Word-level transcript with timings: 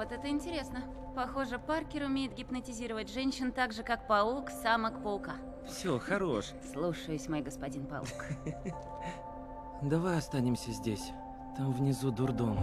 Это 0.00 0.28
интересно. 0.28 0.82
Похоже, 1.14 1.58
Паркер 1.58 2.04
умеет 2.04 2.34
гипнотизировать 2.34 3.12
женщин 3.12 3.52
так 3.52 3.72
же, 3.72 3.82
как 3.82 4.06
паук, 4.06 4.50
самок 4.50 5.02
паука. 5.02 5.34
Все, 5.66 5.98
хорош. 5.98 6.46
Слушаюсь, 6.72 7.28
мой 7.28 7.42
господин 7.42 7.86
паук. 7.86 8.08
Давай 9.82 10.18
останемся 10.18 10.72
здесь. 10.72 11.10
Там 11.56 11.72
внизу 11.72 12.10
дурдом. 12.10 12.56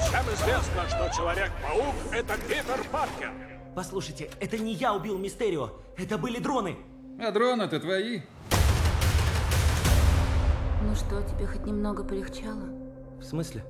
Всем 0.00 0.24
известно, 0.34 0.88
что 0.88 1.10
Человек-паук— 1.16 1.94
это 2.12 2.34
Питер 2.48 2.84
Паркер. 2.90 3.32
Послушайте, 3.74 4.30
это 4.40 4.58
не 4.58 4.74
я 4.74 4.94
убил 4.94 5.18
Мистерио, 5.18 5.70
это 5.96 6.18
были 6.18 6.38
дроны. 6.38 6.76
А 7.18 7.30
дроны-то 7.30 7.78
твои. 7.80 8.22
Ну 10.82 10.94
что, 10.94 11.22
тебе 11.22 11.46
хоть 11.46 11.64
немного 11.64 12.04
полегчало? 12.04 12.66
В 13.18 13.22
смысле? 13.22 13.64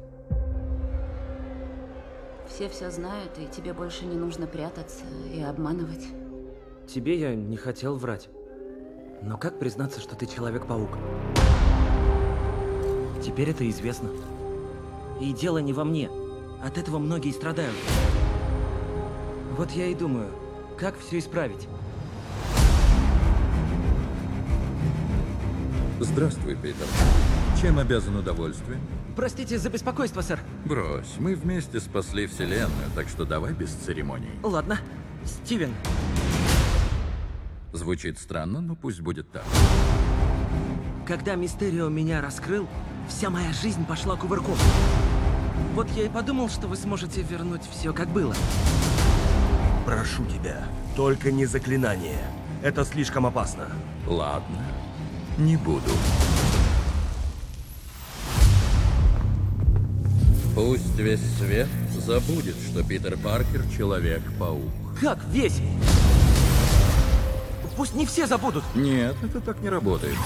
Все 2.55 2.69
все 2.69 2.91
знают, 2.91 3.39
и 3.39 3.47
тебе 3.47 3.73
больше 3.73 4.05
не 4.05 4.15
нужно 4.15 4.47
прятаться 4.47 5.05
и 5.33 5.41
обманывать. 5.41 6.07
Тебе 6.87 7.19
я 7.19 7.35
не 7.35 7.57
хотел 7.57 7.97
врать. 7.97 8.29
Но 9.23 9.39
как 9.39 9.59
признаться, 9.59 10.01
что 10.01 10.17
ты 10.17 10.27
Человек-паук? 10.27 10.91
Теперь 13.25 13.49
это 13.49 13.67
известно. 13.71 14.11
И 15.19 15.33
дело 15.33 15.59
не 15.59 15.73
во 15.73 15.85
мне. 15.85 16.11
От 16.63 16.77
этого 16.77 16.99
многие 16.99 17.33
страдают. 17.33 17.75
Вот 19.57 19.71
я 19.71 19.87
и 19.87 19.95
думаю, 19.95 20.29
как 20.77 20.99
все 20.99 21.21
исправить? 21.21 21.69
Здравствуй, 26.01 26.57
Питер. 26.57 26.87
Чем 27.61 27.79
обязан 27.79 28.17
удовольствием? 28.17 28.81
Простите 29.15 29.59
за 29.59 29.69
беспокойство, 29.71 30.21
сэр. 30.23 30.41
Брось, 30.65 31.15
мы 31.19 31.35
вместе 31.35 31.81
спасли 31.81 32.27
Вселенную, 32.27 32.91
так 32.95 33.09
что 33.09 33.25
давай 33.25 33.53
без 33.53 33.71
церемоний. 33.71 34.31
Ладно. 34.43 34.79
Стивен, 35.25 35.73
Звучит 37.73 38.19
странно, 38.19 38.61
но 38.61 38.75
пусть 38.75 39.01
будет 39.01 39.31
так. 39.31 39.45
когда 41.07 41.37
Мистерио 41.37 41.89
меня 41.89 42.21
раскрыл, 42.21 42.67
вся 43.09 43.31
моя 43.31 43.51
жизнь 43.53 43.87
пошла 43.87 44.17
кувырком. 44.17 44.57
Вот 45.75 45.89
я 45.91 46.05
и 46.05 46.09
подумал, 46.09 46.49
что 46.51 46.67
вы 46.67 46.77
сможете 46.77 47.23
вернуть 47.23 47.63
все 47.71 47.93
как 47.95 48.09
было. 48.09 48.35
Прошу 49.87 50.25
тебя, 50.27 50.65
только 50.97 51.31
не 51.33 51.47
заклинание. 51.47 52.21
Это 52.63 52.85
слишком 52.85 53.25
опасно. 53.27 53.69
Ладно, 54.07 54.63
не 55.39 55.57
буду. 55.57 55.91
Пусть 60.55 60.97
весь 60.97 61.21
свет 61.39 61.69
забудет, 61.99 62.57
что 62.71 62.83
Питер 62.83 63.17
Паркер— 63.17 63.65
Человек-паук. 63.77 64.71
Как 65.01 65.19
весь? 65.31 65.61
Пусть 67.77 67.95
не 67.95 68.05
все 68.05 68.27
забудут. 68.27 68.65
Нет, 68.75 69.17
это 69.23 69.41
так 69.41 69.61
не 69.61 69.71
работает. 69.71 70.17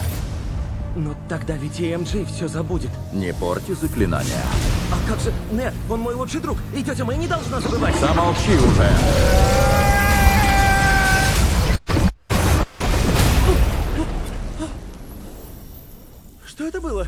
Но 0.96 1.14
тогда 1.28 1.54
ведь 1.56 1.78
МJ 1.78 2.26
все 2.26 2.48
забудет. 2.48 2.90
Не 3.12 3.32
порти 3.32 3.72
заклинания. 3.72 4.42
А 4.90 5.08
как 5.08 5.20
же 5.20 5.32
Нет, 5.52 5.74
он 5.88 6.00
мой 6.00 6.14
лучший 6.14 6.40
друг, 6.40 6.58
и 6.74 6.82
тетя 6.82 7.04
Мэй 7.04 7.18
не 7.18 7.28
должна 7.28 7.60
забывать. 7.60 7.94
Замолчи 8.00 8.56
уже! 8.56 9.75
Что 16.66 16.78
это 16.78 16.80
было? 16.80 17.06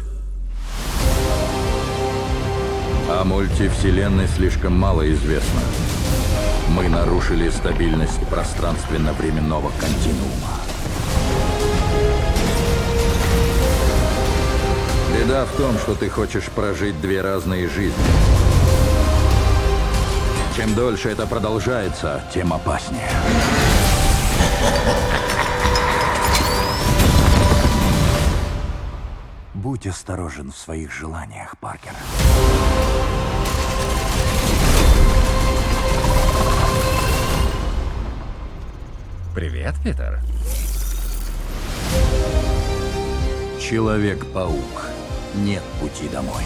О 3.11 3.25
мультивселенной 3.25 4.29
слишком 4.29 4.79
мало 4.79 5.13
известно. 5.13 5.61
Мы 6.69 6.89
нарушили 6.89 7.51
стабильность 7.51 8.21
пространственно-временного 8.29 9.73
континуума. 9.81 10.61
Беда 15.19 15.45
в 15.47 15.57
том, 15.57 15.77
что 15.79 15.97
ты 15.97 16.09
хочешь 16.09 16.45
прожить 16.45 17.01
две 17.01 17.21
разные 17.21 17.69
жизни. 17.69 18.05
Чем 20.57 20.73
дольше 20.77 21.09
это 21.09 21.27
продолжается, 21.27 22.23
тем 22.33 22.53
опаснее. 22.53 23.11
Будь 29.69 29.87
осторожен 29.87 30.51
в 30.51 30.57
своих 30.57 30.91
желаниях, 30.91 31.59
Паркер. 31.59 31.93
Привет, 39.35 39.75
Питер. 39.85 40.21
Человек-паук. 43.61 44.87
Нет 45.35 45.63
пути 45.83 46.09
домой. 46.09 46.45